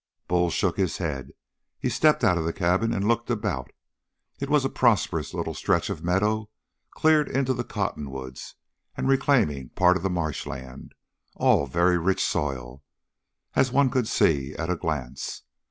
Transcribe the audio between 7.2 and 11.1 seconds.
into the cottonwoods and reclaiming part of the marshland